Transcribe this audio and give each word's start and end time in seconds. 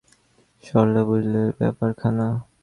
সরলা 0.63 1.01
বুঝলে 1.09 1.41
ব্যাপারখানা। 1.59 2.27